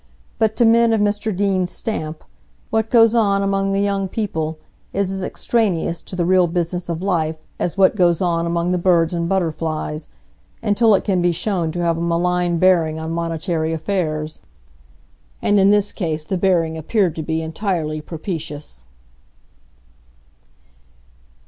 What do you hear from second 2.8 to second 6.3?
goes on among the young people is as extraneous to the